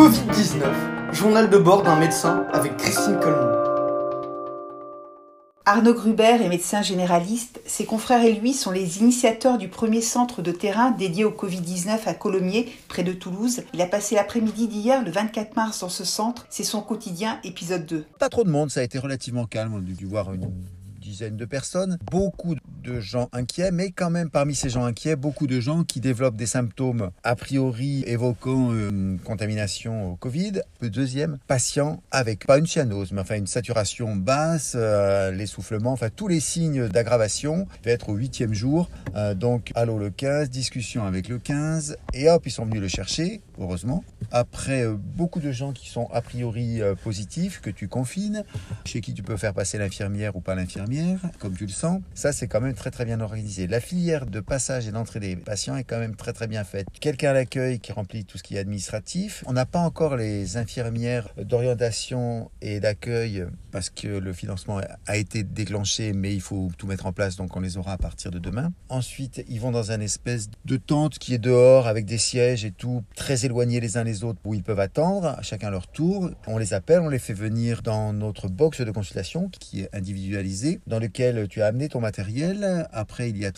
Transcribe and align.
Covid-19, 0.00 1.12
journal 1.12 1.50
de 1.50 1.58
bord 1.58 1.82
d'un 1.82 1.96
médecin 1.96 2.46
avec 2.54 2.74
Christine 2.78 3.20
Colmont. 3.20 3.52
Arnaud 5.66 5.92
Gruber 5.92 6.38
est 6.40 6.48
médecin 6.48 6.80
généraliste. 6.80 7.60
Ses 7.66 7.84
confrères 7.84 8.24
et 8.24 8.32
lui 8.32 8.54
sont 8.54 8.70
les 8.70 9.00
initiateurs 9.00 9.58
du 9.58 9.68
premier 9.68 10.00
centre 10.00 10.40
de 10.40 10.52
terrain 10.52 10.90
dédié 10.90 11.26
au 11.26 11.30
Covid-19 11.30 11.98
à 12.06 12.14
Colomiers, 12.14 12.72
près 12.88 13.02
de 13.02 13.12
Toulouse. 13.12 13.62
Il 13.74 13.82
a 13.82 13.86
passé 13.86 14.14
l'après-midi 14.14 14.68
d'hier, 14.68 15.04
le 15.04 15.10
24 15.10 15.54
mars, 15.54 15.80
dans 15.80 15.90
ce 15.90 16.04
centre. 16.04 16.46
C'est 16.48 16.64
son 16.64 16.80
quotidien, 16.80 17.38
épisode 17.44 17.84
2. 17.84 18.06
Pas 18.18 18.30
trop 18.30 18.44
de 18.44 18.50
monde, 18.50 18.70
ça 18.70 18.80
a 18.80 18.84
été 18.84 18.98
relativement 18.98 19.44
calme. 19.44 19.74
On 19.74 19.80
a 19.80 19.80
dû 19.82 20.06
voir 20.06 20.32
une 20.32 20.50
dizaine 21.10 21.36
de 21.36 21.44
personnes. 21.44 21.98
Beaucoup 22.10 22.54
de 22.84 23.00
gens 23.00 23.28
inquiets, 23.32 23.72
mais 23.72 23.90
quand 23.90 24.10
même 24.10 24.30
parmi 24.30 24.54
ces 24.54 24.70
gens 24.70 24.84
inquiets, 24.84 25.16
beaucoup 25.16 25.46
de 25.46 25.60
gens 25.60 25.82
qui 25.82 26.00
développent 26.00 26.36
des 26.36 26.46
symptômes 26.46 27.10
a 27.24 27.34
priori 27.34 28.04
évoquant 28.06 28.72
une 28.72 29.18
contamination 29.22 30.12
au 30.12 30.16
Covid. 30.16 30.62
Le 30.80 30.88
deuxième, 30.88 31.38
patient 31.48 32.02
avec 32.10 32.46
pas 32.46 32.58
une 32.58 32.66
cyanose, 32.66 33.12
mais 33.12 33.20
enfin 33.20 33.36
une 33.36 33.48
saturation 33.48 34.14
basse, 34.14 34.74
euh, 34.76 35.32
l'essoufflement, 35.32 35.92
enfin 35.92 36.08
tous 36.14 36.28
les 36.28 36.40
signes 36.40 36.88
d'aggravation. 36.88 37.66
va 37.84 37.90
être 37.90 38.08
au 38.08 38.14
huitième 38.14 38.54
jour. 38.54 38.88
Euh, 39.16 39.34
donc, 39.34 39.72
allô 39.74 39.98
le 39.98 40.10
15, 40.10 40.48
discussion 40.48 41.04
avec 41.04 41.28
le 41.28 41.38
15, 41.38 41.96
et 42.14 42.30
hop, 42.30 42.46
ils 42.46 42.50
sont 42.50 42.64
venus 42.64 42.80
le 42.80 42.88
chercher, 42.88 43.40
heureusement. 43.58 44.04
Après, 44.30 44.82
euh, 44.82 44.96
beaucoup 44.96 45.40
de 45.40 45.52
gens 45.52 45.72
qui 45.72 45.88
sont 45.88 46.08
a 46.12 46.22
priori 46.22 46.80
positifs, 47.02 47.60
que 47.60 47.70
tu 47.70 47.88
confines, 47.88 48.44
chez 48.84 49.00
qui 49.00 49.14
tu 49.14 49.22
peux 49.22 49.36
faire 49.36 49.54
passer 49.54 49.78
l'infirmière 49.78 50.36
ou 50.36 50.40
pas 50.40 50.54
l'infirmière, 50.54 51.18
comme 51.38 51.54
tu 51.54 51.66
le 51.66 51.72
sens. 51.72 52.00
Ça, 52.14 52.32
c'est 52.32 52.48
quand 52.48 52.60
même 52.60 52.74
très 52.74 52.90
très 52.90 53.04
bien 53.04 53.20
organisé. 53.20 53.66
La 53.66 53.80
filière 53.80 54.26
de 54.26 54.40
passage 54.40 54.86
et 54.86 54.92
d'entrée 54.92 55.20
des 55.20 55.36
patients 55.36 55.76
est 55.76 55.84
quand 55.84 55.98
même 55.98 56.16
très 56.16 56.32
très 56.32 56.46
bien 56.46 56.64
faite. 56.64 56.86
Quelqu'un 57.00 57.30
à 57.30 57.32
l'accueil 57.32 57.80
qui 57.80 57.92
remplit 57.92 58.24
tout 58.24 58.38
ce 58.38 58.42
qui 58.42 58.56
est 58.56 58.58
administratif. 58.58 59.44
On 59.46 59.52
n'a 59.52 59.66
pas 59.66 59.80
encore 59.80 60.16
les 60.16 60.56
infirmières 60.56 61.28
d'orientation 61.36 62.50
et 62.60 62.80
d'accueil 62.80 63.46
parce 63.70 63.90
que 63.90 64.08
le 64.08 64.32
financement 64.32 64.80
a 65.06 65.16
été 65.16 65.42
déclenché, 65.42 66.12
mais 66.12 66.34
il 66.34 66.40
faut 66.40 66.70
tout 66.76 66.86
mettre 66.86 67.06
en 67.06 67.12
place, 67.12 67.36
donc 67.36 67.56
on 67.56 67.60
les 67.60 67.76
aura 67.76 67.92
à 67.92 67.98
partir 67.98 68.30
de 68.30 68.38
demain. 68.38 68.72
Ensuite, 68.88 69.44
ils 69.48 69.60
vont 69.60 69.70
dans 69.70 69.92
un 69.92 70.00
espèce 70.00 70.50
de 70.64 70.76
tente 70.76 71.18
qui 71.18 71.34
est 71.34 71.38
dehors 71.38 71.86
avec 71.86 72.04
des 72.04 72.18
sièges 72.18 72.64
et 72.64 72.72
tout, 72.72 73.04
très 73.14 73.44
éloignés 73.44 73.80
les 73.80 73.96
uns 73.96 74.04
les 74.04 74.19
autres, 74.19 74.19
où 74.44 74.54
ils 74.54 74.62
peuvent 74.62 74.80
attendre, 74.80 75.36
chacun 75.42 75.70
leur 75.70 75.86
tour. 75.86 76.30
On 76.46 76.58
les 76.58 76.74
appelle, 76.74 77.00
on 77.00 77.08
les 77.08 77.18
fait 77.18 77.32
venir 77.32 77.82
dans 77.82 78.12
notre 78.12 78.48
box 78.48 78.80
de 78.80 78.90
consultation 78.90 79.48
qui 79.48 79.82
est 79.82 79.94
individualisée, 79.94 80.80
dans 80.86 80.98
lequel 80.98 81.48
tu 81.48 81.62
as 81.62 81.66
amené 81.66 81.88
ton 81.88 82.00
matériel 82.00 82.88
après, 82.92 83.30
il 83.30 83.38
y 83.38 83.46
a 83.46 83.50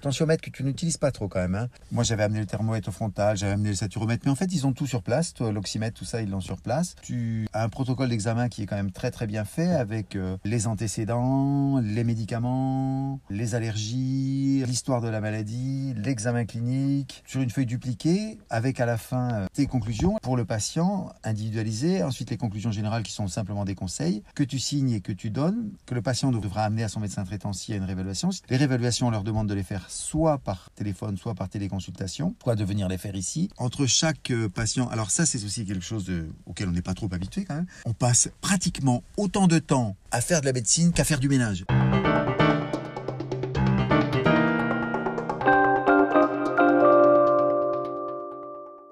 tensiomètre 0.00 0.42
que 0.42 0.50
tu 0.50 0.64
n'utilises 0.64 0.96
pas 0.96 1.10
trop 1.10 1.28
quand 1.28 1.40
même. 1.40 1.54
Hein. 1.54 1.68
Moi, 1.92 2.04
j'avais 2.04 2.22
amené 2.22 2.40
le 2.40 2.46
thermomètre 2.46 2.90
frontal, 2.90 3.36
j'avais 3.36 3.52
amené 3.52 3.70
le 3.70 3.74
saturomètre, 3.74 4.22
mais 4.24 4.30
en 4.30 4.34
fait, 4.34 4.52
ils 4.52 4.66
ont 4.66 4.72
tout 4.72 4.86
sur 4.86 5.02
place. 5.02 5.34
L'oxymètre, 5.40 5.98
tout 5.98 6.04
ça, 6.04 6.22
ils 6.22 6.30
l'ont 6.30 6.40
sur 6.40 6.60
place. 6.60 6.96
Tu 7.02 7.46
as 7.52 7.62
un 7.62 7.68
protocole 7.68 8.08
d'examen 8.08 8.48
qui 8.48 8.62
est 8.62 8.66
quand 8.66 8.76
même 8.76 8.92
très 8.92 9.10
très 9.10 9.26
bien 9.26 9.44
fait 9.44 9.68
avec 9.68 10.16
euh, 10.16 10.36
les 10.44 10.66
antécédents, 10.66 11.78
les 11.78 12.04
médicaments, 12.04 13.20
les 13.30 13.54
allergies, 13.54 14.64
l'histoire 14.66 15.00
de 15.00 15.08
la 15.08 15.20
maladie, 15.20 15.94
l'examen 15.96 16.44
clinique, 16.44 17.22
sur 17.26 17.40
une 17.40 17.50
feuille 17.50 17.66
dupliquée, 17.66 18.38
avec 18.50 18.80
à 18.80 18.86
la 18.86 18.96
fin 18.96 19.32
euh, 19.32 19.46
tes 19.52 19.66
conclusions 19.66 20.16
pour 20.22 20.36
le 20.36 20.44
patient 20.44 21.12
individualisé. 21.24 22.02
Ensuite, 22.02 22.30
les 22.30 22.36
conclusions 22.36 22.72
générales 22.72 23.02
qui 23.02 23.12
sont 23.12 23.28
simplement 23.28 23.64
des 23.64 23.74
conseils 23.74 24.22
que 24.34 24.42
tu 24.42 24.58
signes 24.58 24.92
et 24.92 25.00
que 25.00 25.12
tu 25.12 25.30
donnes, 25.30 25.72
que 25.86 25.94
le 25.94 26.02
patient 26.02 26.30
devra 26.30 26.64
amener 26.64 26.84
à 26.84 26.88
son 26.88 27.00
médecin 27.00 27.24
traitant 27.24 27.52
s'il 27.52 27.74
y 27.74 27.78
a 27.78 27.78
une 27.78 27.86
réévaluation. 27.86 28.30
Les 28.48 28.56
réévaluations, 28.56 29.09
on 29.10 29.12
leur 29.12 29.24
demande 29.24 29.48
de 29.48 29.54
les 29.54 29.64
faire 29.64 29.90
soit 29.90 30.38
par 30.38 30.70
téléphone, 30.76 31.16
soit 31.16 31.34
par 31.34 31.48
téléconsultation. 31.48 32.30
Pourquoi 32.38 32.54
de 32.54 32.64
venir 32.64 32.86
les 32.86 32.96
faire 32.96 33.16
ici 33.16 33.50
Entre 33.56 33.86
chaque 33.86 34.30
euh, 34.30 34.48
patient, 34.48 34.88
alors 34.88 35.10
ça 35.10 35.26
c'est 35.26 35.44
aussi 35.44 35.66
quelque 35.66 35.84
chose 35.84 36.08
auquel 36.46 36.68
on 36.68 36.72
n'est 36.72 36.80
pas 36.80 36.94
trop 36.94 37.08
habitué 37.12 37.44
quand 37.44 37.56
même. 37.56 37.66
On 37.86 37.92
passe 37.92 38.30
pratiquement 38.40 39.02
autant 39.16 39.48
de 39.48 39.58
temps 39.58 39.96
à 40.12 40.20
faire 40.20 40.42
de 40.42 40.46
la 40.46 40.52
médecine 40.52 40.92
qu'à 40.92 41.02
faire 41.02 41.18
du 41.18 41.28
ménage. 41.28 41.64